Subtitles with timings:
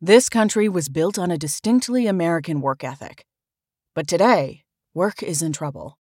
[0.00, 3.24] This country was built on a distinctly American work ethic.
[3.94, 5.98] But today, work is in trouble.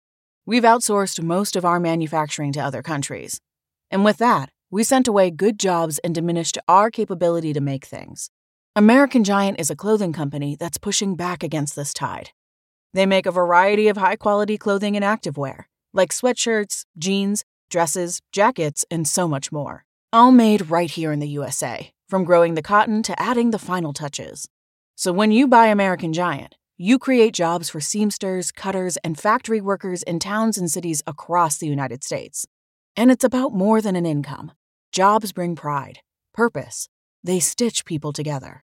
[0.46, 3.40] We've outsourced most of our manufacturing to other countries.
[3.90, 8.30] And with that, we sent away good jobs and diminished our capability to make things.
[8.76, 12.30] American Giant is a clothing company that's pushing back against this tide.
[12.94, 18.84] They make a variety of high quality clothing and activewear, like sweatshirts, jeans, dresses, jackets,
[18.90, 19.84] and so much more.
[20.12, 23.92] All made right here in the USA, from growing the cotton to adding the final
[23.92, 24.48] touches.
[24.96, 30.02] So when you buy American Giant, you create jobs for seamsters, cutters, and factory workers
[30.02, 32.46] in towns and cities across the United States.
[32.96, 34.52] And it's about more than an income.
[34.90, 36.00] Jobs bring pride,
[36.34, 36.88] purpose.
[37.22, 38.64] They stitch people together.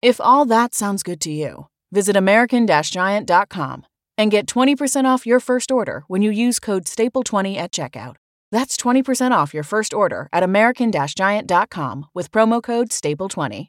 [0.00, 3.84] If all that sounds good to you, visit American Giant.com
[4.16, 8.16] and get 20% off your first order when you use code STAPLE20 at checkout.
[8.50, 13.68] That's 20% off your first order at American Giant.com with promo code STAPLE20.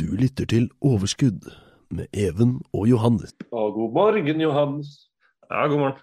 [0.00, 1.44] Du lytter til Overskudd
[1.92, 3.34] med Even og Johannes.
[3.52, 4.92] Og god morgen, Johannes.
[5.50, 5.98] Ja, god morgen.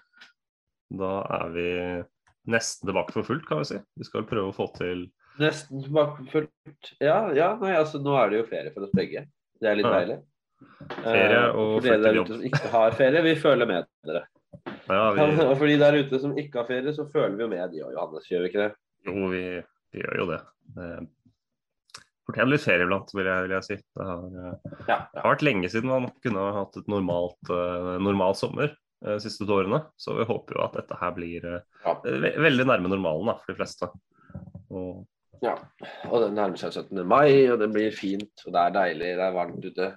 [1.00, 1.64] Da er vi
[2.52, 3.80] nesten tilbake for fullt, kan vi si.
[3.98, 6.92] Vi skal prøve å få til Nesten tilbake for fullt.
[7.02, 9.26] Ja, ja, nei, altså nå er det jo ferie for oss begge.
[9.62, 9.98] Det er litt Ja.
[9.98, 10.18] deilig.
[11.04, 14.24] Ferie Eh, og For dere der ute som ikke har ferie, vi føler med dere.
[14.88, 15.02] Ja,
[15.50, 17.82] Og for de der ute som ikke har ferie, så føler vi jo med de
[17.86, 18.26] og Johannes.
[18.30, 18.72] Gjør vi ikke det?
[19.06, 19.44] jo, vi,
[19.94, 20.40] vi gjør jo det.
[20.74, 21.08] det
[22.28, 23.76] fortjener litt ferie iblant, vil vil jeg si.
[23.96, 24.98] Det har, eh, Ja.
[25.16, 28.68] har vært lenge siden man kunne hatt et normalt, eh, normal sommer
[29.04, 29.82] eh, de siste to årene.
[29.96, 31.40] Så vi håper jo at dette her blir
[31.84, 31.94] Ja.
[32.04, 33.88] ve veldig nærme normalen da, for de fleste.
[34.70, 35.06] Og
[35.40, 35.54] ja.
[36.10, 37.04] Og det nærmer seg 17.
[37.06, 39.96] mai, og det blir fint, og det er deilig, det er varmt ute.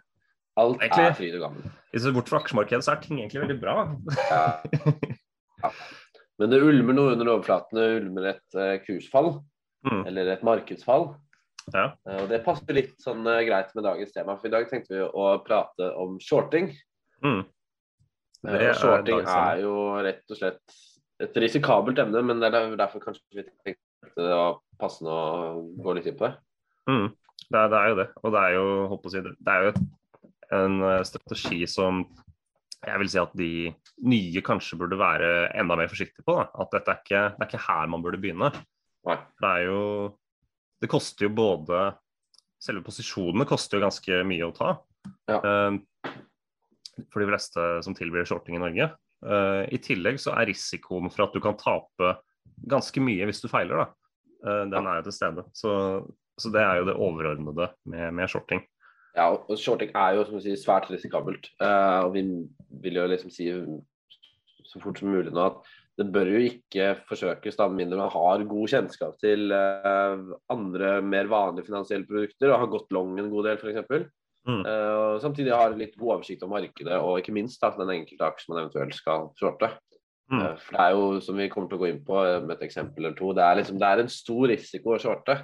[0.57, 1.71] Alt Egentlig- er fryd og gammen.
[1.91, 3.95] hvis du ser bort fra aksjemarkedet, så er ting egentlig veldig bra.
[4.29, 4.61] Ja.
[5.63, 5.69] Ja.
[6.39, 7.73] Men det ulmer noe under overflaten.
[7.77, 9.43] Det ulmer et eh, kursfall,
[9.85, 10.05] Mm.
[10.07, 11.15] eller et markedsfall.
[11.69, 11.91] Ja.
[12.07, 14.95] Eh, Og Det passer litt sånn eh, greit med dagens tema, for i dag tenkte
[14.95, 16.71] vi å prate om shorting.
[17.25, 17.43] Mm.
[18.47, 20.79] Eh, og shorting er jo rett og slett
[21.21, 23.79] et risikabelt emne, men det er derfor kanskje vi tenkte
[24.17, 26.33] det var passende å gå litt inn på det.
[26.89, 27.11] Mm.
[27.45, 28.07] Det, er, det er jo det.
[28.23, 29.81] Og det er jo, holdt på å si, det er jo et,
[30.57, 32.01] en strategi som
[32.81, 33.51] jeg vil si at de
[34.09, 36.33] nye kanskje burde være enda mer forsiktige på.
[36.39, 36.47] Da.
[36.63, 38.49] At dette er ikke, det er ikke her man burde begynne.
[39.05, 39.17] Nei.
[39.37, 39.83] Det er jo
[40.81, 41.91] Det koster jo både
[42.61, 44.75] Selve posisjonene koster jo ganske mye å ta.
[45.31, 45.39] Ja.
[45.41, 46.11] Uh,
[47.09, 48.91] for de fleste som tilbyr shorting i Norge.
[49.25, 52.11] Uh, I tillegg så er risikoen for at du kan tape
[52.69, 53.87] ganske mye hvis du feiler, da.
[54.45, 55.47] Uh, den er jo til stede.
[55.57, 55.71] Så,
[56.37, 58.61] så det er jo det overordnede med, med shorting.
[59.17, 61.49] Ja, og shorting er jo som du sier, svært risikabelt.
[61.59, 62.21] Og vi
[62.85, 63.49] vil jo liksom si
[64.69, 65.65] så fort som mulig nå at
[66.01, 71.29] det bør jo ikke forsøkes, da, mindre man har god kjennskap til uh, andre mer
[71.29, 74.09] vanlige finansielle produkter og har gått long en god del, f.eks.
[74.49, 74.63] Mm.
[74.65, 78.55] Uh, samtidig har litt god oversikt over markedet og ikke minst da, den enkelte aksjen
[78.55, 79.69] man eventuelt skal shorte.
[80.31, 80.39] Mm.
[80.39, 82.63] Uh, for det er jo, som vi kommer til å gå inn på med et
[82.69, 85.37] eksempel eller to, det er, liksom, det er en stor risiko å shorte.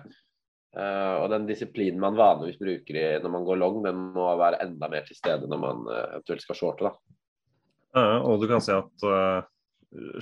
[0.77, 4.63] Uh, og den disiplinen man vanligvis bruker i, når man går long, den må være
[4.65, 6.89] enda mer til stede når man eventuelt skal shorte.
[6.89, 6.97] da.
[7.97, 9.05] Og du kan si at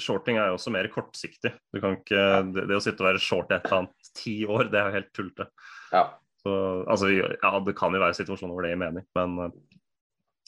[0.02, 1.52] shorting er jo også mer kortsiktig.
[1.74, 2.22] Du kan ikke,
[2.53, 4.98] det, det å sitte og være short et eller annet ti år, det er jo
[5.00, 5.48] helt tullete.
[5.92, 6.06] Ja.
[6.46, 6.53] Så,
[6.86, 9.56] altså, ja, det kan jo være situasjoner hvor det gir mening, men eh,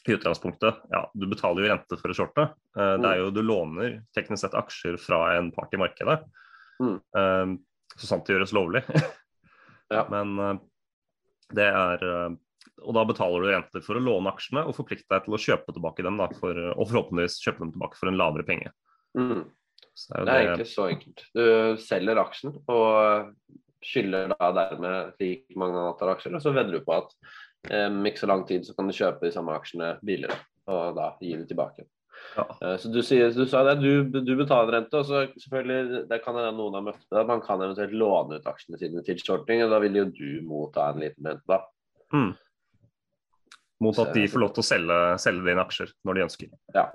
[0.08, 2.50] i utgangspunktet, ja, du betaler jo rente for å shorte.
[2.78, 6.22] Eh, det er jo, du låner teknisk sett aksjer fra en part i markedet,
[6.78, 6.94] Mm.
[6.94, 7.52] Eh,
[7.98, 8.84] så sant det gjøres lovlig.
[9.88, 10.02] Ja.
[10.12, 10.60] Men
[11.56, 12.02] det er
[12.84, 15.72] Og da betaler du renter for å låne aksjene og forplikte deg til å kjøpe
[15.72, 18.74] tilbake dem, da, for, og forhåpentligvis kjøpe dem tilbake for en lavere penge.
[19.18, 19.44] Mm.
[19.98, 21.24] Det er jo Det er egentlig så enkelt.
[21.34, 21.44] Du
[21.82, 23.34] selger aksjen og
[23.88, 27.14] skylder da dermed like mange antall aksjer, og så vedder du på at
[27.72, 30.38] eh, om ikke så lang tid så kan du kjøpe de samme aksjene billigere,
[30.70, 31.86] og da gir du tilbake.
[32.36, 32.46] Ja.
[32.62, 36.20] Eh, Så du, sier, du sa det, du, du betaler rente, og så selvfølgelig, det
[36.26, 39.22] kan hende noen har møtt det, at man kan eventuelt låne ut aksjene sine til
[39.22, 41.64] shorting, og da vil jo du motta en liten rente da.
[42.14, 42.36] mm.
[43.86, 46.54] Mot at de får lov til å selge, selge dine aksjer når de ønsker.
[46.74, 46.88] Ja.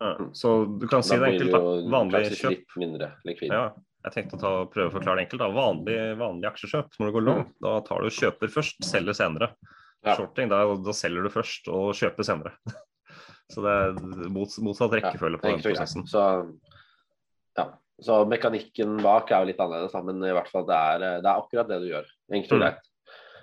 [0.00, 1.52] Ja, Så du kan si det enkelt.
[1.52, 1.60] da.
[1.92, 2.54] Vanlig kjøp.
[2.54, 3.52] litt mindre likvid.
[3.52, 3.66] Ja,
[4.06, 5.42] jeg tenkte å ta, prøve å forklare det enkelt.
[5.42, 5.50] da.
[5.52, 9.50] Vanlig, vanlig aksjekjøp når du går long, da tar du kjøper først, selger senere.
[10.00, 10.14] Ja.
[10.16, 12.54] Shorting, da, da, selger du først og kjøper senere.
[13.52, 16.06] så det er motsatt rekkefølge på den prosessen.
[16.08, 16.24] Så,
[17.60, 17.66] ja.
[18.00, 21.34] så mekanikken bak er jo litt annerledes, men i hvert fall det er, det er
[21.34, 22.08] akkurat det du gjør.
[22.32, 22.64] Enkelt og mm.
[22.64, 22.88] greit.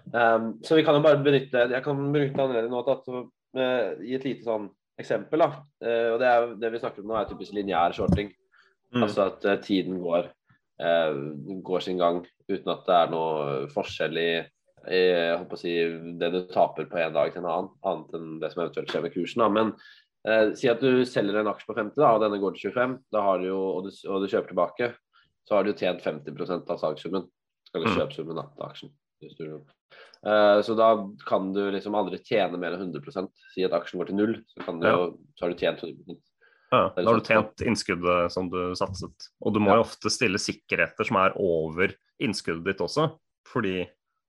[0.07, 0.17] Mm.
[0.17, 3.89] Um, så vi kan jo bare benytte Jeg kan benytte anledningen nå til å uh,
[3.99, 4.69] gi et lite sånn
[4.99, 5.45] eksempel.
[5.45, 5.49] da,
[5.85, 8.33] uh, og Det er det vi snakker om nå, er typisk lineær shorting.
[8.95, 9.03] Mm.
[9.03, 10.33] Altså at uh, tiden går,
[11.65, 14.29] går sin gang uten at det er noe forskjell i
[14.87, 15.73] jeg håper å si,
[16.19, 19.03] det du taper på en dag til en annen, annet enn det som eventuelt skjer
[19.03, 19.43] med kursen.
[19.43, 19.49] Da.
[19.51, 19.73] Men
[20.27, 22.95] eh, si at du selger en aksje på 50, da, og denne går til 25,
[23.47, 24.91] jo, og, du, og, du, kjøper tilbake,
[25.47, 27.27] så har du tjent 50% av salgssummen,
[27.73, 27.99] eller mm.
[27.99, 28.93] kjøpsummen da, til aksjen.
[29.23, 30.89] Eh, så da
[31.27, 34.65] kan du liksom aldri tjene mer enn 100 Si at aksjen går til null, så,
[34.73, 34.97] du, ja.
[35.37, 36.17] så har du tjent 100
[36.67, 39.29] ja, da har du tjent innskuddet som du satset.
[39.39, 39.79] Og du må ja.
[39.79, 43.07] jo ofte stille sikkerheter som er over innskuddet ditt også.
[43.47, 43.85] Fordi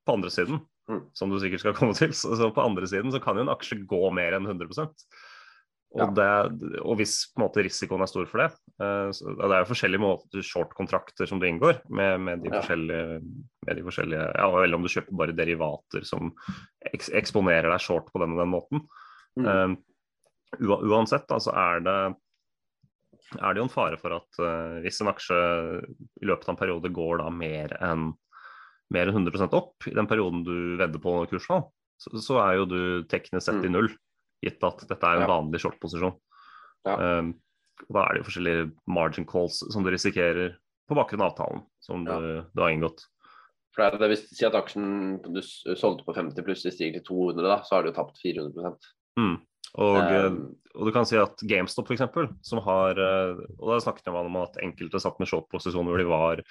[0.07, 1.01] på andre siden, mm.
[1.19, 3.51] som du sikkert skal komme til, så, så, på andre siden så kan jo en
[3.51, 4.95] aksje gå mer enn 100
[5.97, 6.07] og, ja.
[6.13, 8.49] det, og hvis måte, risikoen er stor for det
[8.83, 12.61] uh, Det er jo forskjellige måter short-kontrakter som du inngår med, med, de, ja.
[12.61, 13.21] forskjellige,
[13.65, 16.35] med de forskjellige ja, Eller om du kjøper bare derivater som
[16.93, 18.85] eks eksponerer deg short på den og den måten.
[19.41, 19.49] Mm.
[19.49, 21.99] Uh, uansett da, så er det
[23.37, 25.39] er det jo en fare for at uh, hvis en aksje
[26.21, 28.11] i løpet av en periode går da mer enn
[28.95, 31.67] mer enn 100% opp i den perioden du vedder på kursfall,
[32.01, 32.81] så, så, er jo du
[33.11, 33.75] teknisk sett i mm.
[34.45, 36.17] Gitt at dette er en vanlig short-posisjon.
[36.87, 36.97] Ja.
[37.21, 37.35] Um,
[37.87, 40.57] da er det jo forskjellige margin calls som du risikerer
[40.89, 43.05] på bakgrunn av avtalen som du, du har inngått.
[43.75, 47.07] For det, det vil si at aksjen du solgte på 50 pluss, de stiger til
[47.11, 48.73] 200, da, så har du tapt 400
[49.21, 49.37] mm.
[49.85, 50.41] og, um,
[50.75, 52.09] og, du kan si at GameStop f.eks.,
[52.49, 56.09] som har eh, Og da snakket man om at enkelte satt med short-posisjoner hvor de
[56.11, 56.43] var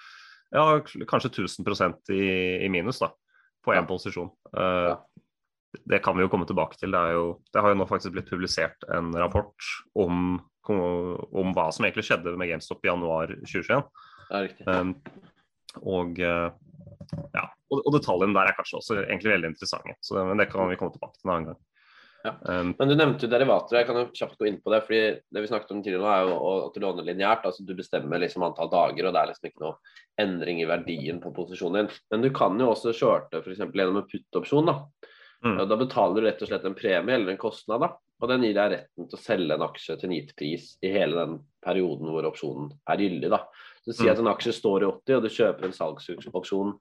[0.55, 0.65] ja,
[1.09, 2.23] kanskje 1000 i,
[2.63, 3.11] i minus da,
[3.65, 3.87] på én ja.
[3.89, 4.31] posisjon.
[4.53, 4.97] Uh, ja.
[5.85, 6.93] Det kan vi jo komme tilbake til.
[6.93, 10.37] Det, jo, det, har jo nå faktisk blitt publisert en rapport om,
[10.71, 13.85] om hva som egentlig skjedde med GameStop i januar 2021.
[14.27, 14.67] Ja, riktig.
[14.67, 14.95] Um,
[15.83, 16.49] og, uh,
[17.35, 19.97] ja, og, og, detaljene der er kanskje også egentlig veldig interessante.
[20.03, 21.63] Så, men det kan vi komme tilbake til en annen gang.
[22.25, 22.33] Ja.
[22.41, 23.79] Um, Men du nevnte jo derivater.
[23.79, 24.81] Jeg kan jo kjapt gå inn på det.
[24.87, 25.01] fordi
[25.31, 27.45] Det vi snakket om tidligere nå er jo at du låner lineært.
[27.45, 29.77] altså Du bestemmer liksom antall dager, og det er liksom ikke noe
[30.19, 32.01] endring i verdien på posisjonen din.
[32.11, 33.61] Men du kan jo også shorte f.eks.
[33.61, 34.73] gjennom en putt-opsjon.
[34.73, 35.13] Da
[35.47, 35.63] mm.
[35.69, 37.83] Da betaler du rett og slett en premie eller en kostnad.
[37.85, 40.89] da og den gir deg retten til å selge en aksje til gitt pris i
[40.93, 43.29] hele den perioden hvor opsjonen er gyldig.
[43.33, 43.43] da.
[43.85, 44.11] Så Si mm.
[44.13, 46.73] at en aksje står i 80, og du kjøper en salgsopsjon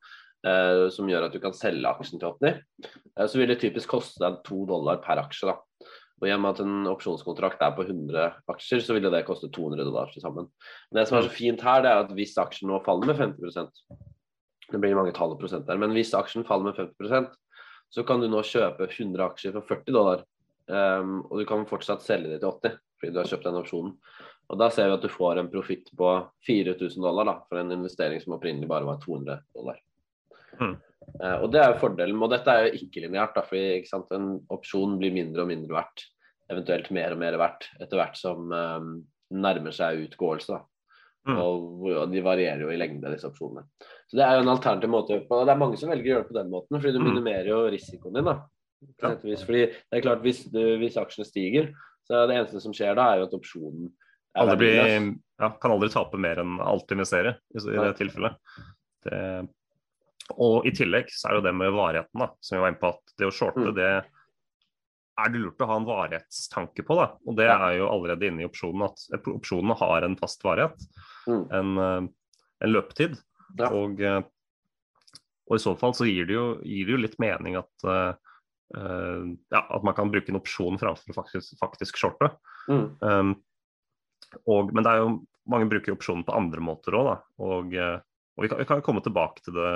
[0.49, 3.93] eh, som gjør at du kan selge aksjen til 80, eh, så vil det typisk
[3.93, 5.53] koste deg to dollar per aksje.
[5.53, 5.93] da.
[6.17, 9.53] Og i og med at en opsjonskontrakt er på 100 aksjer, så vil det koste
[9.53, 10.49] 200 dollar til sammen.
[10.89, 13.21] Men det som er så fint her, det er at hvis aksjen nå faller med
[13.21, 14.07] 50%
[14.67, 17.29] det blir mange tall og prosent der, men hvis aksjen faller med 50
[17.93, 20.25] så kan du nå kjøpe 100 aksjer for 40 dollar.
[20.67, 23.93] Um, og du kan fortsatt selge det til 80 fordi du har kjøpt den opsjonen.
[24.47, 26.11] Og Da ser vi at du får en profitt på
[26.47, 29.81] 4000 dollar da, for en investering som opprinnelig bare var 200 dollar.
[30.61, 30.77] Mm.
[31.21, 32.23] Uh, og det er jo fordelen.
[32.23, 36.07] Og dette er jo ikke-lineært, fordi sant, en opsjon blir mindre og mindre verdt.
[36.53, 38.91] Eventuelt mer og mer verdt etter hvert som um,
[39.35, 40.61] nærmer seg utgåelse.
[41.27, 41.39] Mm.
[41.43, 43.67] Og, og, de varierer jo i lengde, disse opsjonene.
[44.07, 46.23] Så det er jo en alternativ måte Og det er mange som velger å gjøre
[46.23, 47.09] det på den måten, fordi du mm.
[47.11, 48.31] minimerer jo risikoen din.
[48.31, 48.37] da.
[49.03, 49.13] Ja.
[49.19, 51.71] Fordi det er klart, hvis, du, hvis, aksjene stiger,
[52.07, 53.91] så er det eneste som skjer da, er jo at opsjonen
[54.37, 54.81] aldri blir,
[55.41, 58.37] ja, kan aldri tape mer enn alt investere i, i det tilfellet.
[59.07, 59.21] Det,
[60.43, 62.93] og i tillegg så er det det med varigheten, da, som vi var inne på.
[62.93, 63.75] at Det å shorte, mm.
[63.79, 63.91] det
[65.17, 66.97] er det lurt å ha en varighetstanke på.
[66.99, 70.87] da, og Det er jo allerede inne i opsjonen at opsjonene har en fast varighet.
[71.27, 71.45] Mm.
[71.59, 72.09] En, eh,
[72.65, 73.17] en, løpetid.
[73.59, 73.71] Ja.
[73.73, 74.21] Og, eh,
[75.47, 78.13] og, i så fall så gir det jo, gir det jo litt mening at, uh,
[78.75, 82.33] ja, at man kan bruke en opsjon framfor faktisk, faktisk shorte.
[82.67, 82.89] Mm.
[82.99, 83.31] Um,
[84.43, 85.13] og, men det er jo
[85.47, 87.17] mange bruker opsjonen på andre måter òg, da.
[87.47, 88.01] Og uh,
[88.37, 89.69] og vi kan, vi kan, komme tilbake til det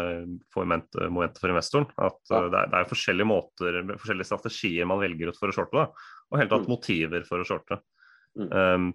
[0.53, 1.87] momentet for investoren.
[1.97, 2.41] at ja.
[2.45, 5.81] det, er, det, er, forskjellige måter, forskjellige strategier man velger ut for å shorte.
[5.81, 6.75] Da, og helt tatt mm.
[6.75, 7.81] motiver for å shorte.
[8.37, 8.51] Mm.
[8.53, 8.91] Um,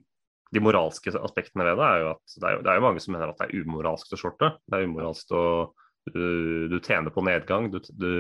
[0.54, 3.32] de moralske aspektene ved det er jo at det er, det er, mange som mener
[3.32, 4.52] at det er umoralsk å shorte.
[4.70, 5.46] Det er umoralsk å
[6.14, 7.72] du, du tjener på nedgang.
[7.74, 8.14] Du, du,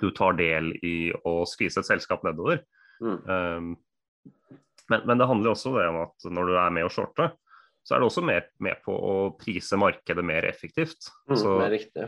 [0.00, 2.64] du, tar del i å skvise et selskap nedover.
[2.98, 3.18] Mm.
[3.30, 3.70] Um,
[4.90, 7.30] men, men, det handler også om at når du er med å shorte,
[7.84, 11.10] så er det også med, med på å prise markedet mer effektivt.
[11.28, 12.06] Mm, så, det er riktig.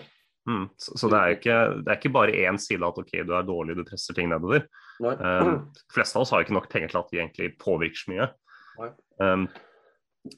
[0.49, 3.33] Mm, så, så det, er ikke, det, er ikke, bare én side at ok, du
[3.37, 4.64] er dårlig, du presser ting nedover.
[5.02, 8.12] Um, de fleste av oss har ikke nok penger til at de egentlig påvirker så
[8.14, 8.28] mye.
[9.21, 9.49] Um,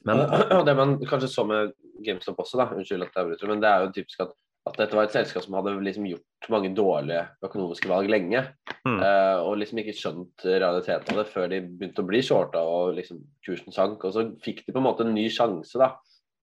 [0.09, 0.23] men
[0.67, 1.71] det man kanskje så med
[2.05, 4.35] GameStop også, da, unnskyld at jeg avbryter, men det er jo typisk at
[4.67, 8.43] at dette var et selskap som hadde liksom gjort mange dårlige økonomiske valg lenge.
[8.87, 8.99] Mm.
[9.03, 12.95] eh, og liksom ikke skjønt realiteten av det før de begynte å bli shorta og
[12.97, 14.03] liksom kursen sank.
[14.05, 15.93] Og så fikk de på en måte en ny sjanse da,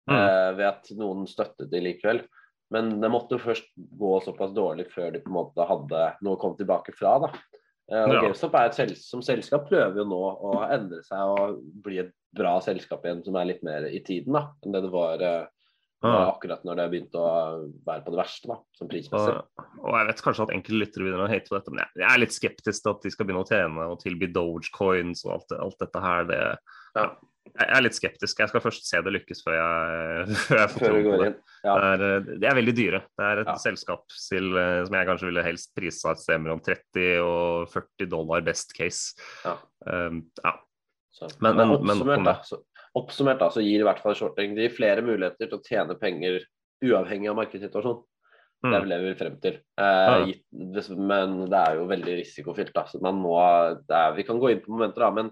[0.06, 0.14] Mm.
[0.22, 2.20] eh, ved at noen støttet de likevel.
[2.70, 6.36] Men det måtte jo først gå såpass dårlig før de på en måte hadde noe
[6.36, 7.18] å komme tilbake fra.
[7.18, 7.32] da.
[7.90, 8.20] Eh, og Ja.
[8.22, 12.12] GameStop er et sels som selskap prøver jo nå å endre seg og bli et
[12.34, 15.18] bra selskap igjen som er litt mer i tiden da, enn det det var
[16.06, 16.30] Ah.
[16.32, 17.28] akkurat når det begynte å
[17.86, 19.36] være på det verste, da, som prismessig.
[19.36, 22.08] Og, og jeg vet kanskje at enkelte lyttere begynner å hate på dette, men jeg,
[22.10, 25.56] er litt skeptisk til at de skal begynne å tjene og tilby Dogecoins og alt,
[25.60, 26.28] alt dette her.
[26.32, 26.42] Det,
[26.96, 27.08] Ja.
[27.56, 28.40] Jeg er litt skeptisk.
[28.42, 31.28] Jeg skal først se det lykkes før jeg, før jeg får tro det.
[31.64, 31.74] Ja.
[31.78, 33.00] Det, er, det er veldig dyre.
[33.16, 33.54] Det er et Ja.
[33.62, 38.10] selskap til, eh, som jeg kanskje ville helst prisa et sted mellom 30 og 40
[38.12, 39.14] dollar best case.
[39.46, 39.54] Ja.
[39.86, 40.52] Um, ja.
[41.16, 42.58] Så, Men- men- men oppsummert, da, så,
[42.96, 46.40] oppsummert da, så gir i hvert fall shorting de flere muligheter til å tjene penger
[46.84, 48.04] uavhengig av markedssituasjonen.
[48.64, 48.70] Mm.
[48.70, 49.58] Det er vel det vi vil frem til.
[49.82, 52.72] Eh, gitt, men det er jo veldig risikofylt.
[52.74, 55.30] Da, så man må, er, vi kan gå inn på momenter, da, men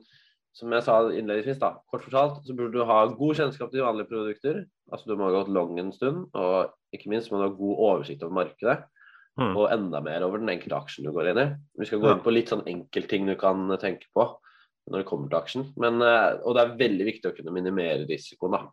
[0.54, 4.12] som jeg sa innledningsvis, da, kort fortalt, så burde du ha god kjennskap til vanlige
[4.12, 4.60] produkter.
[4.92, 7.80] altså Du må ha gått long en stund, og ikke minst må du ha god
[7.88, 8.84] oversikt over markedet.
[9.40, 9.50] Mm.
[9.56, 11.48] Og enda mer over den enkelte aksjen du går inn i.
[11.80, 14.28] Vi skal gå inn på litt sånn enkeltting du kan tenke på
[14.90, 15.66] når det kommer til aksjen.
[15.80, 18.52] Men, eh, og det er veldig viktig å kunne minimere risikoen.
[18.58, 18.64] da.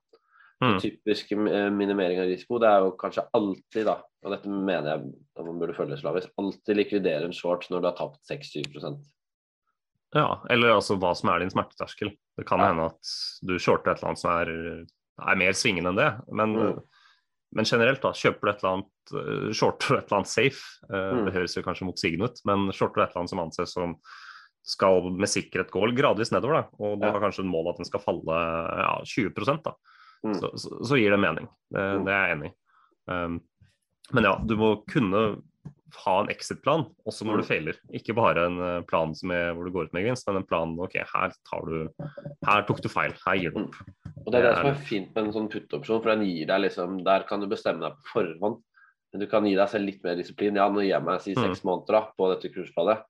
[0.62, 0.78] Mm.
[0.84, 5.08] Typisk eh, minimering av risiko, det er jo kanskje alltid, da, og dette mener jeg
[5.40, 9.00] at man burde følge slavisk, alltid likvidere en short når du har tapt 6-7
[10.14, 12.12] Ja, eller altså hva som er din smerteterskel.
[12.38, 12.68] Det kan Ja.
[12.68, 14.86] hende at du shorter et eller annet som er,
[15.32, 16.12] er mer svingende enn det.
[16.32, 16.82] Men, Mm.
[17.56, 20.62] men generelt, da, kjøper du et eller annet eh, shorter et eller annet safe.
[20.92, 21.26] Mm.
[21.26, 23.96] Det høres jo kanskje motsigende ut, men shorter et eller annet som anses som
[24.64, 27.12] skal med sikkerhet gå gradvis nedover, da, og du Ja.
[27.12, 28.36] har kanskje et mål at den skal falle
[28.82, 29.74] ja, 20 da,
[30.24, 30.36] Mm.
[30.38, 31.48] så, så, så gir det mening.
[31.74, 32.06] Det, Mm.
[32.06, 32.54] det er jeg enig i.
[33.12, 33.42] Um,
[34.14, 35.42] men ja, du må kunne
[36.06, 37.48] ha en exit-plan også når du Mm.
[37.50, 37.76] feiler.
[37.92, 40.44] Ikke bare en eh, plan som er, hvor du går ut med gevinst, men en
[40.46, 41.90] plan ok, her, tar du,
[42.46, 43.76] her tok du feil, her gir du opp.
[44.26, 46.62] Og Det er det som er fint med en sånn put-opsjon, for den gir deg
[46.62, 48.62] liksom Der kan du bestemme deg på forhånd.
[49.12, 50.56] Men du kan gi deg selv litt mer disiplin.
[50.56, 51.50] Ja, nå gir jeg meg si Mm.
[51.50, 53.04] seks måneder da, på dette kursfallet.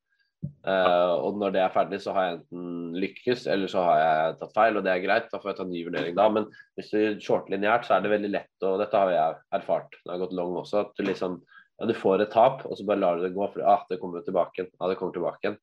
[0.43, 4.35] Eh, og når det er ferdig, så har jeg enten lykkes, eller så har jeg
[4.41, 5.29] tatt feil, og det er greit.
[5.31, 6.27] Da får jeg ta en ny vurdering da.
[6.29, 6.45] Men
[6.77, 10.11] hvis du shorter lineært, så er det veldig lett, og dette har jeg erfart når
[10.13, 11.41] jeg har gått long også, at du liksom
[11.81, 13.45] ja, du får et tap, og så bare lar du det gå.
[13.55, 14.71] For ah, det kommer tilbake igjen.
[14.77, 15.57] Ja, det kommer tilbake igjen.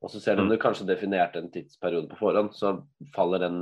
[0.00, 0.52] Og så selv om Mm.
[0.54, 2.70] du kanskje definerte en tidsperiode på forhånd, så
[3.16, 3.56] faller den,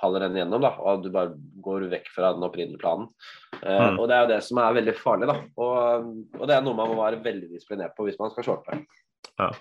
[0.00, 3.10] faller den gjennom, da, og du bare går vekk fra den opprinnelige planen.
[3.62, 3.98] Uh, Mm.
[4.00, 5.36] Og det er jo det som er veldig farlig, da.
[5.60, 6.08] Og,
[6.40, 8.80] og det er noe man må være veldig disiplinert på hvis man skal shorte.
[9.38, 9.52] Ja.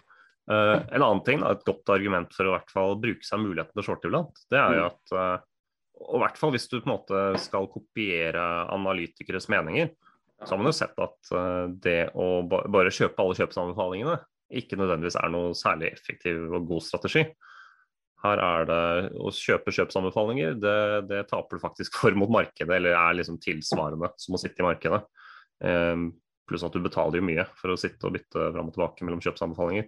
[0.48, 3.42] Uh, en annen ting, da, et godt argument for å i hvert fall bruke seg
[3.44, 4.92] muligheten til å shorte iblant, det er jo Mm.
[4.94, 5.46] at uh,
[5.98, 9.90] og i hvert fall hvis du på en måte skal kopiere analytikeres meninger,
[10.46, 14.18] så har man jo sett at uh, det å ba bare kjøpe alle kjøpsanbefalingene
[14.62, 17.26] ikke nødvendigvis er noe særlig effektiv og god strategi.
[18.24, 18.84] Her er det
[19.20, 20.78] å kjøpe kjøpsanbefalinger, det,
[21.10, 24.68] det taper du faktisk for mot markedet, eller er liksom tilsvarende som å sitte i
[24.68, 25.02] markedet.
[25.60, 26.10] Um,
[26.48, 29.22] pluss at du betaler jo mye for å sitte og bytte fram og tilbake mellom
[29.24, 29.88] kjøpsanbefalinger.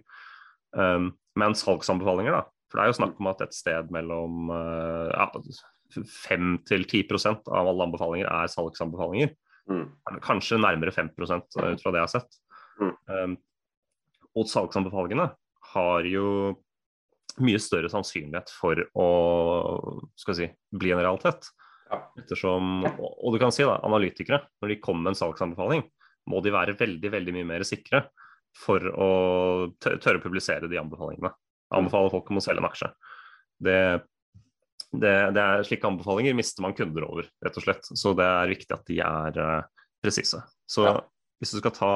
[0.76, 2.44] Um, men salgsanbefalinger, da.
[2.70, 5.26] For det er jo snakk om at et sted mellom uh, ja,
[5.90, 9.34] 5 til 10% av alle anbefalinger er salgsanbefalinger.
[9.70, 9.86] Mm.
[10.24, 12.40] Kanskje nærmere 5 ut fra det jeg har sett.
[12.80, 12.92] Mm.
[13.10, 13.38] Um,
[14.38, 15.30] og salgsanbefalingene
[15.74, 16.26] har jo
[17.40, 19.08] mye større sannsynlighet for å
[20.18, 21.50] skal si, bli en realitet.
[21.90, 22.02] Ja.
[22.20, 25.84] Ettersom, og og du kan si da, analytikere, når de kommer med en salgsanbefaling,
[26.28, 28.04] må de være veldig veldig mye mer sikre
[28.56, 29.10] for å
[29.80, 31.30] tørre å publisere de anbefalingene.
[31.76, 32.90] Anbefale folk om å selge en aksje.
[33.62, 33.78] Det,
[34.90, 37.86] det, det er Slike anbefalinger mister man kunder over, rett og slett.
[37.94, 40.42] Så det er viktig at de er uh, presise.
[40.66, 40.96] Så Ja.
[41.40, 41.94] hvis du skal ta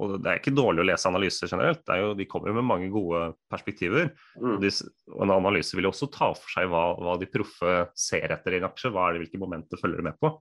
[0.00, 2.54] og Det er ikke dårlig å lese analyser generelt, det er jo, de kommer jo
[2.56, 4.06] med mange gode perspektiver.
[4.40, 4.54] Mm.
[4.54, 4.70] Og, de,
[5.12, 8.56] og En analyse vil jo også ta for seg hva, hva de proffe ser etter
[8.56, 8.88] i en aksje.
[8.94, 10.32] hva er det, Hvilke momenter følger de med på.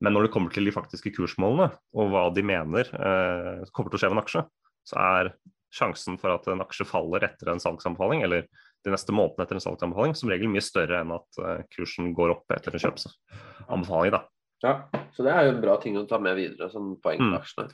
[0.00, 3.98] Men når det kommer til de faktiske kursmålene, og hva de mener eh, kommer til
[3.98, 4.42] å skje med en aksje,
[4.88, 5.32] så er
[5.70, 8.46] sjansen for at en aksje faller etter en salgsanbefaling, eller
[8.84, 12.32] de neste månedene etter en salgsanbefaling, som regel mye større enn at eh, kursen går
[12.38, 14.16] opp etter en kjøpsanbefaling.
[14.16, 14.24] da.
[14.64, 14.74] Ja,
[15.16, 17.30] så det er jo en bra ting å ta med videre som poeng Mm.
[17.32, 17.70] med aksjene.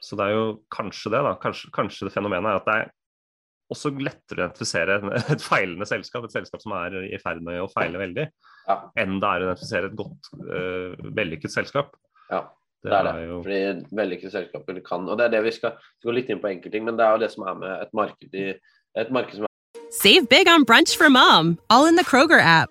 [0.00, 1.34] Så det er jo kanskje det, da.
[1.42, 2.86] Kanskje, kanskje det fenomenet er at det er
[3.70, 4.98] også lettere å identifisere
[5.34, 8.30] et feilende selskap, et selskap som er i ferd med å feile veldig,
[8.68, 8.78] Ja.
[9.02, 11.94] enn det er å identifisere et godt, uh, vellykket selskap.
[12.30, 12.44] Ja,
[12.84, 13.14] det er det.
[13.44, 13.60] Fordi
[13.98, 15.74] vellykkede selskaper kan Og det er det vi skal,
[16.04, 18.34] gå litt inn på enkeltting, men det er jo det som er med et marked,
[18.34, 18.52] i,
[18.96, 19.46] et marked som
[19.90, 22.70] Save big on brunch for mom, all in the Kroger app.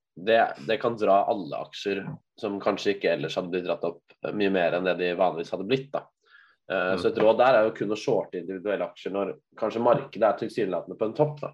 [0.15, 2.03] det, det kan dra alle aksjer
[2.39, 5.53] som kanskje ikke ellers hadde blitt dratt opp eh, mye mer enn det de vanligvis
[5.55, 5.89] hadde blitt.
[5.93, 6.05] da.
[6.71, 10.27] Uh, Så et råd der er jo kun å shorte individuelle aksjer når kanskje markedet
[10.27, 11.41] er tilsynelatende på en topp.
[11.41, 11.51] da.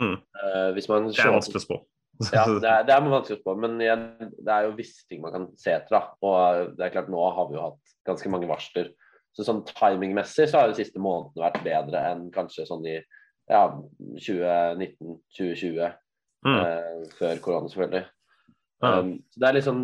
[0.00, 0.16] Mm.
[0.16, 1.80] Uh, hvis man Det er vanskelig å spå.
[2.32, 5.20] ja, det er, det er vanskelig å spå, men igjen, det er jo visse ting
[5.24, 5.98] man kan se etter.
[5.98, 6.14] da.
[6.24, 8.92] Og det er klart, nå har vi jo hatt ganske mange varsler.
[9.36, 13.66] Så sånn timingmessig så har de siste månedene vært bedre enn kanskje sånn i ja,
[14.24, 15.90] 2019-2020,
[16.46, 16.60] Mm.
[16.62, 18.04] eh, før korona selvfølgelig.
[18.84, 18.88] Mm.
[18.92, 19.78] Um, så det er liksom,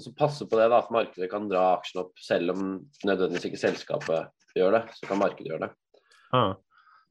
[0.00, 2.62] så passe på det da, at markedet kan dra aksjen opp selv om
[3.04, 4.84] nødvendigvis ikke selskapet gjør det.
[4.96, 5.74] Så kan markedet gjøre det.
[6.34, 6.54] Mm.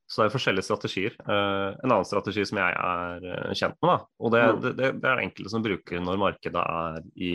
[0.10, 1.14] Så det er forskjellige strategier.
[1.24, 4.60] Uh, en annen strategi som jeg er eh, kjent med, da, og det, Mm.
[4.66, 7.32] det, det, det er det enkelte som bruker når markedet er i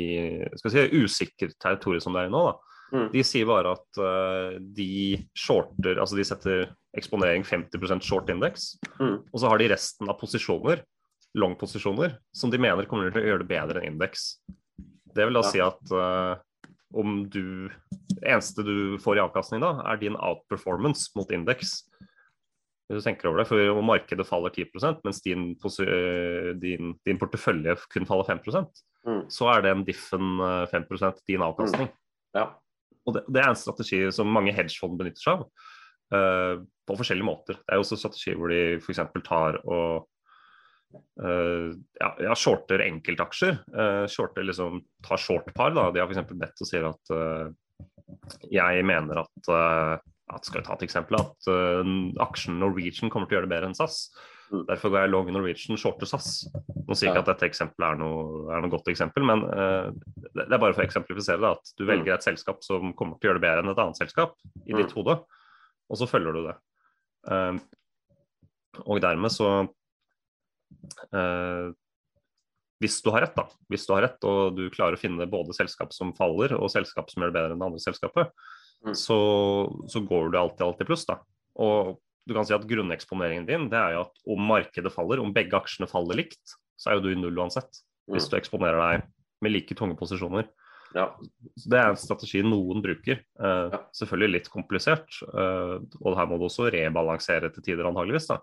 [0.59, 2.43] skal vi si, usikkert territorium som det er i nå.
[2.51, 2.59] da.
[2.99, 3.09] Mm.
[3.13, 4.91] De sier bare at uh, de
[5.37, 9.19] shorter, altså de setter eksponering 50% short index, Mm.
[9.33, 10.83] og så har de resten av posisjoner,
[11.39, 14.29] long-posisjoner, som de mener kommer til å gjøre det bedre enn indeks.
[15.15, 15.51] Det vil da Ja.
[15.51, 16.37] si at uh,
[16.95, 17.69] om du
[18.19, 21.85] Det eneste du får i avkastning da, er din outperformance mot indeks.
[22.89, 24.65] Hvis du tenker over det, for Om markedet faller 10
[25.05, 28.67] mens din, øh, din, din portefølje kun faller 5
[29.07, 29.31] Mm.
[29.31, 31.89] så er den diffen øh, 5% din avkastning.
[32.35, 32.49] Ja.
[33.07, 35.51] Og det, det er en strategi som mange hedgefond benytter seg av.
[36.13, 37.55] uh, på forskjellige måter.
[37.55, 39.01] Det er jo også strategier hvor de f.eks.
[39.25, 40.09] tar og
[41.23, 43.59] øh, ja, ja, shorter enkeltaksjer.
[43.75, 45.75] Uh, shorter liksom, tar short-par.
[45.77, 46.33] da, De har f.eks.
[46.33, 47.51] bedt og sier at uh,
[48.51, 49.49] jeg mener at,
[50.33, 51.49] at skal vi ta et eksempel, at
[52.25, 53.99] aksjen Norwegian kommer til å gjøre det bedre enn SAS.
[54.49, 54.63] Mm.
[54.65, 56.47] Derfor går jeg long Norwegian, shorter SAS.
[56.89, 57.25] Nå sier jeg ikke Ja.
[57.27, 60.87] at dette eksempelet er noe, er noe godt eksempel, men det er bare for å
[60.89, 61.91] eksemplifisere det, at du Mm.
[61.93, 64.33] velger et selskap som kommer til å gjøre det bedre enn et annet selskap
[64.67, 64.79] i Mm.
[64.81, 65.19] ditt hode,
[65.91, 66.57] og så følger du det.
[68.87, 69.69] Og dermed så
[71.15, 71.73] øh,
[72.81, 73.47] hvis du har rett, da.
[73.73, 77.11] Hvis du har rett, og du klarer å finne både selskap som faller, og selskap
[77.11, 78.33] som gjør det bedre enn det andre selskapet,
[78.79, 78.93] Mm.
[78.95, 79.17] så,
[79.91, 81.17] så går du alltid alltid pluss, da.
[81.59, 81.97] Og
[82.29, 85.59] du kan si at grunneksponeringen din, det er jo at om markedet faller, om begge
[85.59, 87.81] aksjene faller likt, så er jo du i null uansett.
[88.07, 88.31] Hvis Mm.
[88.31, 89.09] du eksponerer deg
[89.43, 90.47] med like tunge posisjoner.
[90.95, 91.09] Ja.
[91.67, 93.19] Det er en strategi noen bruker.
[93.19, 93.83] Eh, Ja.
[93.93, 98.29] Selvfølgelig litt komplisert, eh, og her må du også rebalansere til tider, antageligvis.
[98.29, 98.39] Da.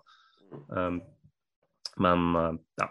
[0.68, 1.00] Um,
[2.02, 2.88] men eh, ja,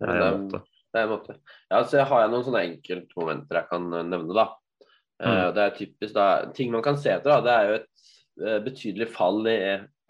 [0.00, 0.60] det er en måte.
[0.92, 1.34] Det er en måte.
[1.72, 4.46] Ja, så har jeg noen sånne enkeltmomenter jeg kan eh, nevne, da.
[4.50, 4.84] Eh,
[5.16, 5.54] Mm.
[5.56, 9.06] Det er typisk da, Ting man kan se etter, da, det er jo et betydelig
[9.14, 9.54] fall i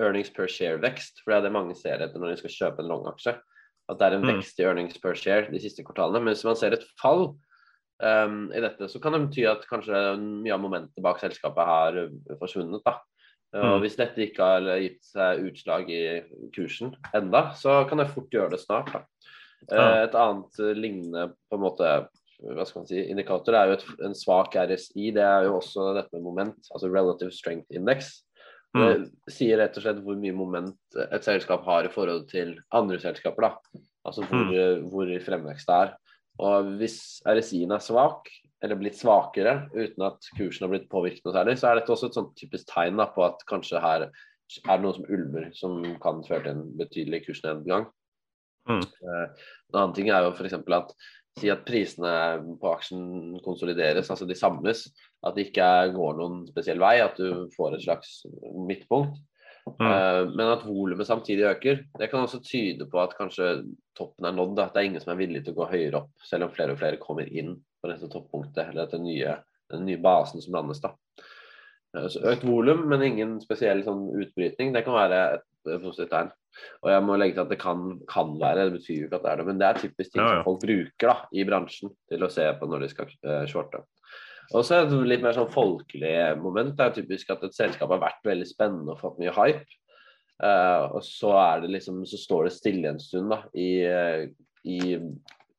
[0.02, 1.20] earnings per share-vekst.
[1.22, 3.37] For det er det mange ser etter når de skal kjøpe en long-aksje.
[3.87, 4.33] At det er en Mm.
[4.35, 6.18] vekst i earnings per share de siste kvartalene.
[6.24, 7.37] Men hvis man ser et fall
[8.02, 12.00] um, i dette, så kan det bety at kanskje mye av momentet bak selskapet har
[12.42, 12.83] forsvunnet.
[12.85, 12.98] da.
[13.54, 13.80] Og Mm.
[13.80, 18.50] Hvis dette ikke har gitt seg utslag i kursen enda, så kan jeg fort gjøre
[18.50, 18.92] det snart.
[18.92, 19.04] da.
[19.70, 22.09] Eh, Et annet eh, lignende på en måte
[22.44, 25.11] hva skal man si, indikator er jo et, en svak RSI.
[25.16, 28.22] Det er jo også dette med moment, altså relative strength index.
[28.76, 28.82] Mm.
[29.06, 32.98] Det sier rett og slett hvor mye moment et selskap har i forhold til andre
[33.00, 33.48] selskaper.
[33.48, 33.80] da.
[34.04, 35.94] Altså hvor, eh, hvor fremvekst det er.
[36.38, 38.28] Og hvis RSI-en er svak,
[38.64, 42.11] eller blitt svakere uten at kursen har blitt påvirket noe særlig, så er dette også
[42.11, 45.79] et sånt typisk tegn da, på at kanskje her er det noe som ulmer, som
[46.03, 47.88] kan føre til en betydelig kursnedgang.
[48.71, 48.83] Mm.
[48.83, 50.55] Eh, En annen ting er jo f.eks.
[50.55, 50.95] at
[51.37, 52.12] si at prisene
[52.61, 54.87] på aksjen konsolideres, altså de samles.
[55.27, 58.23] At det ikke går noen spesiell vei, at du får et slags
[58.69, 59.19] midtpunkt.
[59.66, 59.87] Mm.
[59.90, 63.48] Eh, Men at volumet samtidig øker, det kan også tyde på at kanskje
[63.98, 64.55] toppen er nådd.
[64.57, 64.66] da.
[64.68, 66.72] At det er ingen som er villig til å gå høyere opp, selv om flere
[66.76, 69.37] og flere kommer inn på dette toppunktet, eller dette nye,
[69.72, 70.81] den nye basen som landes.
[70.81, 70.94] da.
[71.96, 76.31] Eh, Så økt volum, men ingen spesiell sånn utbrytning, det kan være et positivt tegn.
[76.83, 79.22] Og jeg må legge til at det kan, kan være, det betyr jo ikke at
[79.26, 80.37] det er det, men det er typisk ting Ja, ja.
[80.38, 83.83] som folk bruker da, i bransjen til å se på når de skal eh, shorte.
[84.54, 86.74] Og så er det litt mer sånn folkelig moment.
[86.78, 89.66] Det er typisk at et selskap har vært veldig spennende og fått mye hype.
[90.37, 94.26] Uh, og så er det liksom, så står det stille en stund da, i, eh,
[94.68, 94.78] i,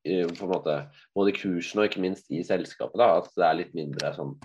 [0.06, 0.76] i på en måte,
[1.18, 3.00] både kursen og ikke minst i selskapet.
[3.02, 4.36] da, At det er litt mindre sånn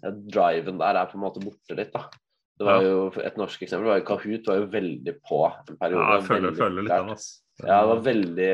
[0.00, 1.92] ja, Driven der er på en måte borte litt.
[1.92, 2.06] da.
[2.56, 2.88] Det var Ja.
[2.88, 6.06] jo Et norsk eksempel var jo Kahoot var jo veldig på en periode.
[6.06, 7.26] Ja, jeg føler, føler litt av ass.
[7.60, 8.50] Ja, det var veldig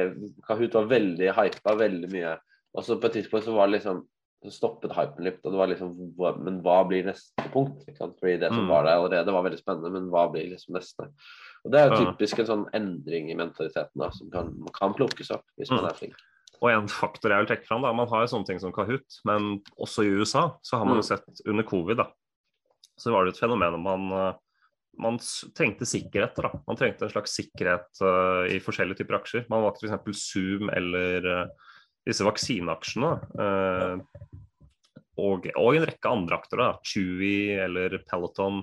[0.49, 2.35] Kahoot var veldig hypa, veldig mye.
[2.75, 4.03] Og så på et tidspunkt så var det liksom
[4.43, 5.41] så stoppet hypen litt.
[5.45, 5.93] og det var liksom,
[6.43, 7.85] Men hva blir neste punkt?
[7.87, 8.17] Ikke sant?
[8.21, 8.69] Fordi det som Mm.
[8.69, 11.09] var der allerede, var veldig spennende, men hva blir liksom neste?
[11.65, 15.31] Og Det er jo typisk en sånn endring i mentaliteten da, som kan, kan plukkes
[15.31, 15.91] opp hvis man Mm.
[15.91, 16.15] er flink.
[16.63, 19.21] Og en faktor jeg vil trekke fram, da, man har jo sånne ting som Kahoot,
[19.25, 21.11] men også i USA så har man jo Mm.
[21.19, 22.07] sett under covid, da,
[22.99, 24.35] så var det et fenomen om man, eh,
[24.99, 26.35] man trengte sikkerhet.
[26.37, 26.51] da.
[26.69, 29.47] Man trengte en slags sikkerhet uh, i forskjellige typer aksjer.
[29.49, 30.33] Man valgte f.eks.
[30.33, 31.49] Zoom eller eh,
[32.09, 33.13] disse vaksineaksjene.
[33.45, 34.29] eh,
[35.23, 36.87] og, og en rekke andre aktører, da.
[36.89, 38.63] Chewy eller Peloton.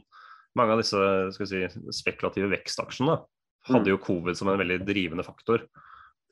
[0.58, 1.62] Mange av disse si,
[1.94, 3.20] spekulative vekstaksjene
[3.70, 5.68] hadde jo covid som en veldig drivende faktor.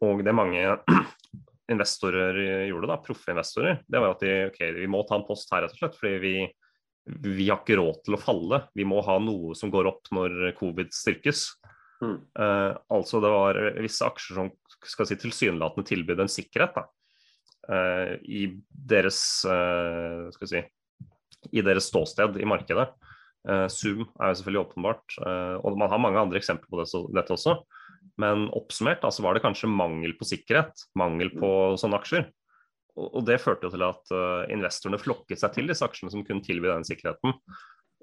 [0.03, 0.63] Og det mange
[1.73, 2.39] investorer
[2.69, 5.65] gjorde, da, proffe investorer, det var at de, ok, vi må ta en post her,
[5.65, 5.99] rett og slett.
[5.99, 6.35] Fordi vi,
[7.37, 8.63] vi har ikke råd til å falle.
[8.77, 11.45] Vi må ha noe som går opp når covid styrkes.
[12.01, 12.17] Mm.
[12.39, 14.51] Eh, altså det var visse aksjer som
[14.85, 16.83] skal si, tilsynelatende tilbød en sikkerhet da,
[17.67, 20.61] i deres eh, skal vi si,
[21.51, 22.87] i deres ståsted i markedet.
[23.47, 26.87] Eh, Zoom er jo selvfølgelig åpenbart, eh, og man har mange andre eksempler på det,
[26.91, 27.57] så, dette også.
[28.19, 32.27] Men oppsummert altså var det kanskje mangel på sikkerhet, mangel på sånne aksjer.
[32.97, 36.45] Og, det førte jo til at eh, investorene flokket seg til disse aksjene som kunne
[36.45, 37.35] tilby den sikkerheten.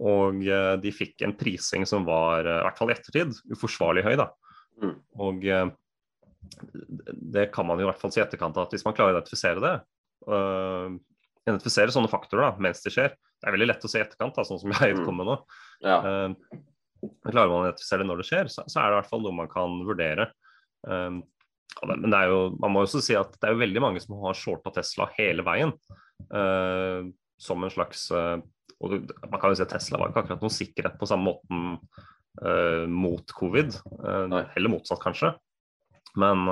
[0.06, 4.04] Og eh, de fikk en prising som var, eh, i hvert fall i ettertid, uforsvarlig
[4.06, 4.14] høy.
[4.22, 4.28] da.
[4.82, 4.94] Mm.
[5.26, 5.66] Og eh,
[7.34, 9.18] det kan man jo i hvert fall si i etterkant at hvis man klarer å
[9.18, 9.74] identifisere det,
[10.28, 10.94] øh,
[11.44, 14.36] identifisere sånne faktorer da, mens det skjer, det er veldig lett å se i etterkant,
[14.36, 15.04] da, sånn som jeg Mm.
[15.04, 15.34] kom med nå.
[15.84, 15.98] Ja.
[16.00, 16.60] Uh,
[17.28, 19.24] klarer man å identifisere det når det skjer, så, så er det i hvert fall
[19.26, 20.30] noe man kan vurdere.
[20.88, 21.18] Um,
[21.84, 24.16] men det er jo, man må også si at det er jo veldig mange som
[24.22, 25.74] har shorta Tesla hele veien.
[26.32, 27.04] uh,
[27.36, 28.38] som en slags uh,
[28.80, 28.92] og
[29.30, 31.78] Man kan jo si at Tesla var ikke akkurat noen sikkerhet på samme måten
[32.90, 33.76] mot covid.
[34.02, 35.30] Heller motsatt, kanskje.
[36.20, 36.44] Men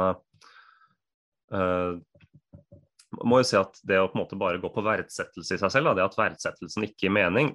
[1.52, 1.98] uh,
[3.20, 5.72] må jo si at det å på en måte bare gå på verdsettelse i seg
[5.74, 7.52] selv, da, det at verdsettelsen ikke gir mening,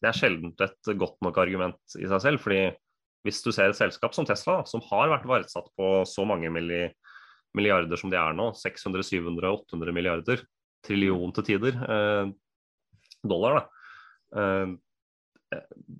[0.00, 2.42] det er sjelden et godt nok argument i seg selv.
[2.44, 2.70] fordi
[3.24, 6.86] hvis du ser et selskap som Tesla, som har vært verdsatt på så mange milli,
[7.56, 10.42] milliarder som de er nå, 600, 700, 800 milliarder,
[10.84, 12.32] trillion til tider, eh,
[13.24, 14.40] dollar, da.
[14.40, 14.74] Eh,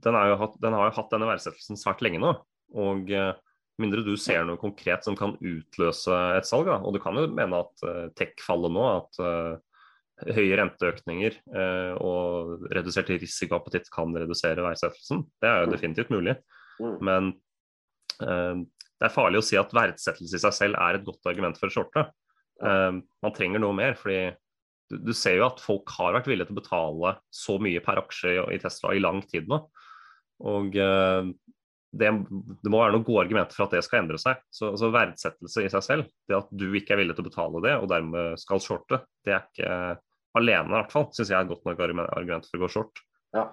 [0.04, 2.34] den, jo den har jo hatt denne verdsettelsen svært lenge nå.
[2.84, 3.32] Og eh,
[3.82, 6.80] mindre du ser noe konkret som kan utløse et salg, da.
[6.80, 11.94] og du kan jo mene at uh, tech faller nå, at uh, høye renteøkninger uh,
[11.98, 15.24] og redusert risikoappetitt kan redusere verdsettelsen.
[15.42, 16.36] Det er jo definitivt mulig.
[16.78, 16.94] Mm.
[17.02, 17.32] Men
[18.22, 18.62] uh,
[19.04, 21.68] det er farlig å si at verdsettelse i seg selv er et godt argument for
[21.68, 22.06] å shorte.
[22.62, 22.92] Eh,
[23.24, 24.34] man trenger noe mer, fordi
[24.90, 28.00] du, du ser jo at folk har vært villige til å betale så mye per
[28.04, 29.60] aksje i, i Tesla i lang tid nå.
[30.50, 31.32] Og eh,
[31.98, 32.10] det,
[32.64, 34.40] det må være noen gode argumenter for at det skal endre seg.
[34.52, 37.62] Så, så verdsettelse i seg selv, det at du ikke er villig til å betale
[37.64, 39.74] det og dermed skal shorte, det er ikke
[40.38, 43.04] alene i hvert fall, syns jeg er et godt nok argument for å gå short.
[43.36, 43.50] ja,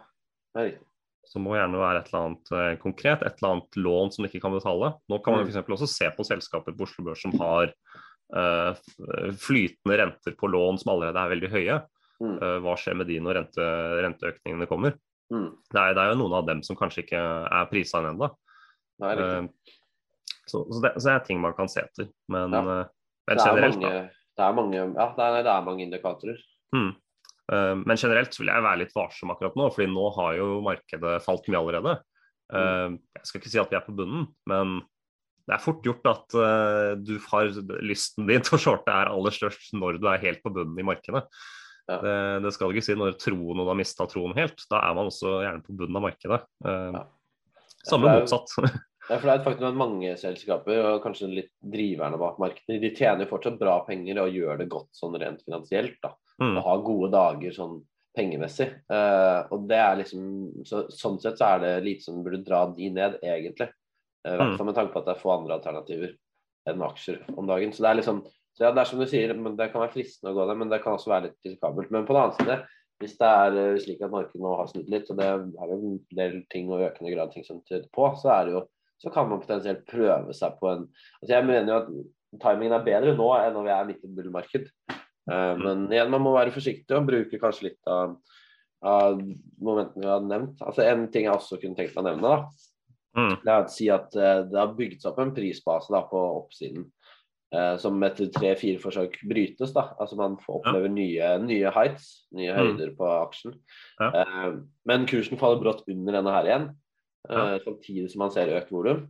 [0.55, 0.87] det er riktig.
[1.31, 4.27] Så må gjerne være et eller annet eh, konkret, et eller annet lån som du
[4.27, 4.89] ikke kan betale.
[5.07, 5.51] Nå kan man f.eks.
[5.51, 8.81] for eksempel også se på selskaper på Oslo Børs som har eh,
[9.39, 11.77] flytende renter på lån som allerede er veldig høye.
[12.21, 12.33] Mm.
[12.35, 13.69] Eh, hva skjer med de når rente,
[14.07, 14.97] renteøkningene kommer?
[15.31, 15.51] Mm.
[15.71, 18.27] Det er, det er jo noen av dem som kanskje ikke er prisa ennå.
[19.01, 19.47] Er.
[20.45, 22.09] Så, så, det, så det er ting man kan se etter.
[22.31, 22.59] Men, Ja.
[22.59, 22.89] eh,
[23.29, 26.39] men Det er generelt, mange, det er mange, ja, er, det er mange indikatorer.
[26.75, 26.91] Mm.
[27.51, 30.47] Uh, men generelt så vil jeg være litt varsom akkurat nå, fordi nå har jo
[30.63, 31.97] markedet falt mye allerede.
[32.51, 34.79] Uh, jeg skal ikke si at vi er på bunnen, men
[35.47, 37.51] det er fort gjort at uh, du har
[37.83, 40.87] lysten din til å shorte er aller størst når du er helt på bunnen i
[40.87, 41.25] markedet.
[41.91, 41.97] Ja.
[42.05, 44.63] Det, det skal ikke si når troen noen har mista troen helt.
[44.71, 46.41] Da er man også gjerne på bunnen av markedet.
[46.65, 47.03] Eh, Ja.
[47.83, 48.51] Samme er motsatt.
[49.11, 53.27] Det er et faktum at mange selskaper, og kanskje litt driverne bak markedet, de tjener
[53.27, 55.97] fortsatt bra penger og gjør det godt sånn rent finansielt.
[56.05, 56.55] da, Mm.
[56.57, 57.73] Og har gode dager sånn
[58.17, 58.69] pengemessig.
[58.89, 60.23] Eh, og det er liksom,
[60.65, 63.67] så, Sånn sett så er det lite som burde dra de ned, egentlig.
[64.25, 64.57] Eh, I hvert Mm.
[64.57, 66.15] fall med tanke på at det er få andre alternativer
[66.67, 67.71] enn aksjer om dagen.
[67.73, 68.23] Så det er liksom,
[68.57, 70.59] så ja, det er som du sier, men det kan være fristende å gå der,
[70.59, 71.91] men det kan også være litt risikabelt.
[71.93, 72.57] Men på den annen side,
[73.01, 75.77] hvis det er eh, slik at markedet nå har snudd litt, og det er jo
[75.77, 78.65] en del ting og økende grad ting som tyder på, så er det jo
[79.01, 81.87] så kan man potensielt prøve seg på en altså Jeg mener jo at
[82.43, 84.67] timingen er bedre nå enn når vi er midt i bullmarked.
[84.91, 88.13] Eh, men igjen, man må være forsiktig og bruke kanskje litt av,
[88.85, 90.61] av momentene vi har nevnt.
[90.61, 92.67] Altså En ting jeg også kunne tenkt meg å nevne, da,
[93.11, 93.33] Mm.
[93.43, 96.19] det er å si at eh, det har bygd seg opp en prisbase da, på
[96.37, 96.85] oppsiden
[97.77, 99.73] som etter tre-fire forsøk brytes.
[99.75, 102.59] da, altså Man får oppleve nye, nye heights, nye Mm.
[102.77, 103.53] høyder på aksjen.
[103.99, 104.07] Ja.
[104.21, 104.53] Eh,
[104.85, 106.69] men kursen faller brått under denne her igjen,
[107.29, 107.59] eh, Ja.
[107.59, 109.07] samtidig som man ser økt volum.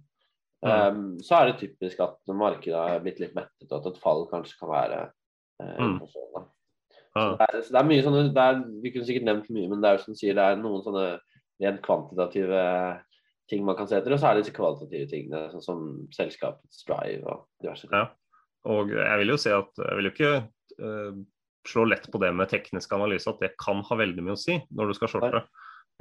[0.64, 4.28] Um, så er det typisk at markedet er blitt litt mettet, og at et fall
[4.28, 5.12] kanskje kan være
[5.60, 6.00] eh, Mm.
[7.16, 7.36] Ja.
[7.36, 9.68] Så det, er, så det er mye sånne det er, Vi kunne sikkert nevnt mye,
[9.70, 11.20] men det er jo som sier, det er noen sånne
[11.62, 13.02] rent kvantitative
[13.50, 16.86] ting man kan se etter, og så er det disse kvalitative tingene, sånn som selskapets
[16.88, 17.92] drive og diverse ting.
[18.00, 18.08] Ja.
[18.70, 20.34] Og jeg vil jo si at jeg vil jo ikke
[20.82, 21.22] uh,
[21.68, 24.60] slå lett på det med teknisk analyse, at det kan ha veldig mye å si
[24.72, 25.44] når du skal shorte.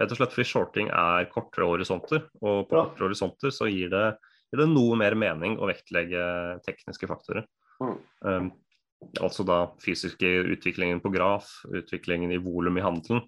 [0.00, 2.84] Rett og slett fordi shorting er kortere horisonter, og på Ja.
[2.86, 4.16] kortere horisonter så gir det,
[4.52, 6.22] gir det noe mer mening å vektlegge
[6.64, 7.44] tekniske faktorer.
[7.80, 7.98] Mm.
[8.24, 8.52] Um,
[9.20, 13.22] altså da fysiske utviklingen på graf, utviklingen i volum i handelen,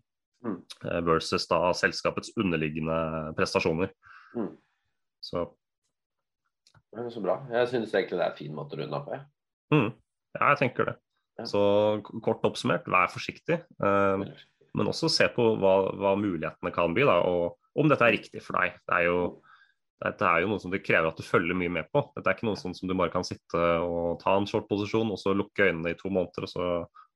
[0.44, 0.56] Mm.
[0.90, 3.92] eh, versus da selskapets underliggende prestasjoner.
[4.34, 4.56] Mm.
[5.22, 5.44] Så
[6.94, 7.38] Men Så bra.
[7.50, 9.12] Jeg synes egentlig det er en fin måte å runde av på.
[9.16, 9.22] jeg.
[9.72, 9.90] mm,
[10.38, 10.96] ja, jeg tenker det.
[11.40, 11.44] Ja.
[11.48, 11.60] Så
[12.22, 13.62] kort oppsummert, vær forsiktig.
[13.80, 14.26] Um,
[14.76, 18.42] men også se på hva, hva mulighetene kan bli, da, og om dette er riktig
[18.44, 18.76] for deg.
[18.88, 19.18] Det er jo,
[20.04, 22.02] dette er jo noe som det krever at du følger mye med på.
[22.16, 25.20] Dette er ikke noe sånn som du bare kan sitte og ta en short-posisjon og
[25.20, 26.66] så lukke øynene i to måneder og så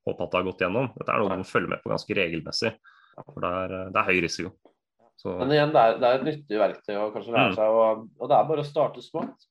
[0.07, 0.89] håpe at det har gått gjennom.
[0.97, 2.73] Dette er noe du må følge med på ganske regelmessig.
[3.25, 4.53] For det er, det er høy risiko.
[5.17, 7.55] Så, Men igjen, det er, det er et nyttig verktøy å kanskje lære Mm.
[7.57, 9.47] seg, og, og det er bare å starte smått.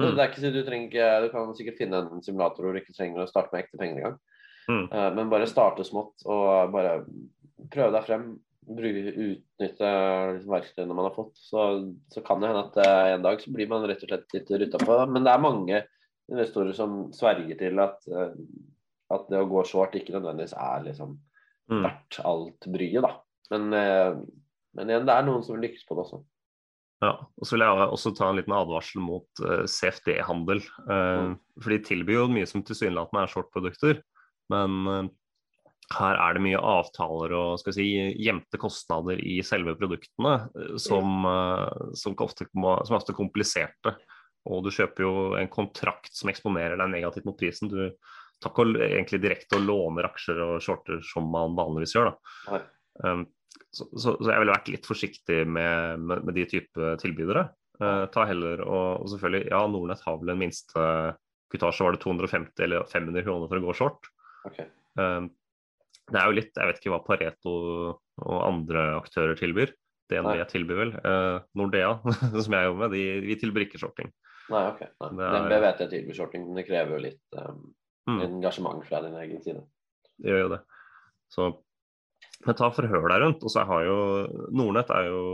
[0.00, 0.14] Mm.
[0.16, 2.94] det er ikke, du, trenger ikke, du kan sikkert finne en simulator hvor du ikke
[2.96, 4.16] trenger å starte med ekte penger engang.
[4.70, 4.86] Mm.
[4.92, 7.02] Uh, men bare starte smått og bare
[7.72, 8.26] prøve deg frem.
[8.62, 9.88] Bruke, utnytte
[10.36, 11.34] liksom, verktøyene man har fått.
[11.42, 11.64] Så,
[12.14, 14.52] så kan det hende at uh, en dag så blir man rett og slett litt
[14.62, 14.98] rutta på.
[15.10, 15.82] Men det er mange
[16.32, 18.30] investorer som sverger til at, uh,
[19.12, 21.82] at det å gå short ikke nødvendigvis er liksom mm.
[21.82, 23.16] verdt alt bryet, da.
[23.52, 23.66] Men,
[24.72, 26.22] men igjen, det er noen som lykkes på det også.
[27.02, 30.62] Ja, og så vil jeg også ta en liten advarsel mot uh, CFD-handel.
[30.86, 31.34] Uh, Mm.
[31.58, 33.98] For de tilbyr jo mye som tilsynelatende er short-produkter,
[34.52, 35.10] men uh,
[35.98, 37.86] her er det mye avtaler og skal si,
[38.22, 43.96] gjemte kostnader i selve produktene eh, som, eh, som, ofte, som er ofte kompliserte.
[44.48, 47.70] Og du kjøper jo en kontrakt som eksponerer deg negativt mot prisen.
[47.70, 47.92] Du
[48.42, 52.10] tar ikke egentlig direkte og låner aksjer og shorter som man vanligvis gjør.
[52.10, 52.34] da.
[52.50, 52.62] Nei.
[53.02, 53.22] Um,
[53.72, 57.46] så, så, så jeg ville vært litt forsiktig med, med, med de type tilbydere.
[57.82, 60.84] Uh, ta heller og, og selvfølgelig, ja, Nordnett har vel en minste
[61.52, 64.10] kutasje, var det 250 eller 500 kroner for å gå short.
[64.48, 64.68] Okay.
[64.98, 65.26] Uh,
[66.12, 67.52] det er jo litt, jeg vet ikke hva Pareto
[68.22, 69.72] og andre aktører tilbyr.
[70.12, 70.46] DNB Nei.
[70.50, 70.90] tilbyr vel.
[71.06, 71.94] Uh, Nordea,
[72.44, 74.10] som jeg jobber med, de, vi tilbyr ikke shorting.
[74.52, 74.82] Nei, ok.
[75.00, 75.12] Nei.
[75.16, 77.62] Det er- DNB vet jeg tilbyr shorting, men det krever jo litt um,
[78.02, 78.16] Mm.
[78.18, 79.60] engasjement fra din egen side.
[80.18, 80.56] Det gjør jo det.
[81.30, 81.44] Så,
[82.46, 83.42] men ta forhør deg rundt.
[83.46, 83.96] Og så har jo
[84.54, 85.24] Nordnett er jo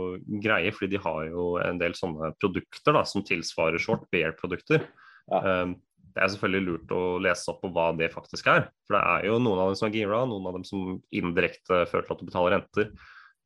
[0.43, 4.85] greie, fordi de har jo en del sånne produkter da, som tilsvarer short bear-produkter.
[5.29, 5.61] Ja.
[5.63, 5.77] Um,
[6.09, 8.67] det er selvfølgelig lurt å lese opp på hva det faktisk er.
[8.87, 11.85] For det er jo noen av dem som er gira, noen av dem som indirekte
[11.89, 12.91] fører til at du betaler renter.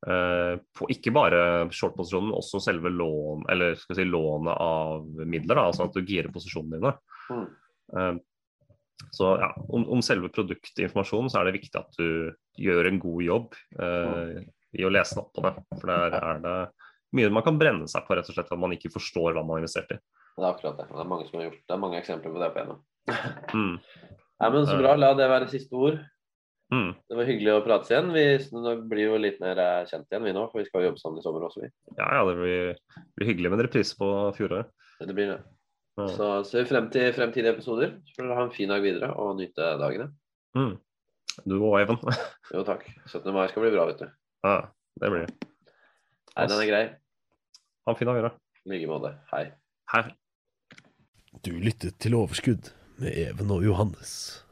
[0.04, 5.06] Uh, på ikke bare short-posisjonen, men også selve lån, eller skal vi si lånet av
[5.24, 5.60] midler.
[5.60, 6.96] Da, altså at du girer posisjonene dine.
[7.32, 7.46] Mm.
[7.94, 8.16] Uh,
[9.14, 13.24] så ja, om, om selve produktinformasjonen så er det viktig at du gjør en god
[13.26, 14.42] jobb eh,
[14.78, 15.54] i å lese opp på det.
[15.76, 16.58] For der er det
[17.14, 19.58] mye man kan brenne seg på, rett og slett at man ikke forstår hva man
[19.58, 20.00] har investert i.
[20.34, 20.88] Det er akkurat det.
[20.90, 21.74] Det er mange som har gjort det.
[21.76, 22.82] er mange eksempler på det på.
[23.54, 23.76] Mm.
[24.42, 24.96] Nei, men så bra.
[24.98, 26.00] La det være siste ord.
[26.74, 26.94] Mm.
[27.10, 28.10] Det var hyggelig å prate igjen.
[28.16, 28.24] Vi
[28.90, 31.26] blir jo litt mer eh, kjent igjen vi nå, for vi skal jobbe sammen i
[31.26, 31.70] sommer også, vi.
[32.00, 34.72] Ja, ja, det blir, blir hyggelig med en reprise på fjoråret.
[35.04, 35.38] Det blir det.
[36.00, 36.08] Ja.
[36.10, 37.94] Så ser vi frem til fremtidige episoder.
[38.08, 40.10] Så får dere ha en fin dag videre og nyte dagene.
[40.58, 40.74] Mm.
[41.46, 41.98] Du og Even.
[42.54, 42.86] Jo, takk.
[43.10, 43.34] 17.
[43.34, 44.08] mai skal bli bra, vet du.
[44.46, 44.58] ja,
[45.02, 45.50] det blir det.
[46.36, 46.84] Nei, den er grei.
[47.86, 48.32] Ha en fin dag videre.
[48.66, 49.12] I like måte.
[49.32, 49.44] Hei.
[49.94, 50.04] Hei.
[51.46, 54.44] Du lyttet til Overskudd med Even og Johannes.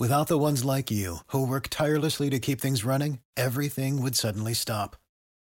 [0.00, 4.54] Without the ones like you, who work tirelessly to keep things running, everything would suddenly
[4.54, 4.96] stop.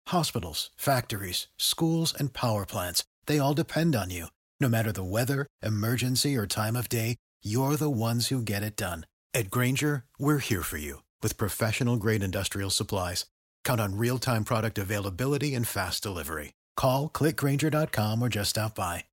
[0.09, 4.27] Hospitals, factories, schools, and power plants, they all depend on you.
[4.61, 8.77] No matter the weather, emergency, or time of day, you're the ones who get it
[8.77, 9.05] done.
[9.33, 13.27] At Granger, we're here for you with professional grade industrial supplies.
[13.65, 16.53] Count on real time product availability and fast delivery.
[16.77, 19.05] Call clickgranger.com or just stop by.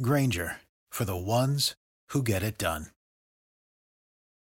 [0.00, 0.56] Granger
[0.90, 1.74] for the ones
[2.08, 2.86] who get it done.